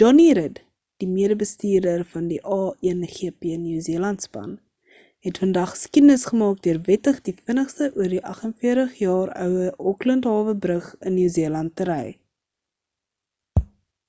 jonny 0.00 0.28
rid 0.36 0.60
die 1.02 1.08
mede 1.16 1.34
bestuurder 1.42 2.04
van 2.12 2.30
die 2.30 2.38
a1gp 2.56 3.50
new 3.64 3.82
zealand 3.88 4.24
span 4.28 4.54
het 5.28 5.42
vandag 5.44 5.68
geskiedenis 5.74 6.24
gemaak 6.32 6.64
deur 6.68 6.80
wettig 6.88 7.20
die 7.32 7.36
vinnigste 7.50 7.90
oor 7.92 8.10
die 8.16 8.24
48 8.32 8.96
jaar 9.04 9.34
oue 9.50 9.68
auckland 9.94 10.30
hawe 10.32 10.56
brug 10.66 10.92
in 11.02 11.20
new 11.20 11.30
zealand 11.40 11.76
te 11.82 11.92
ry 11.94 12.02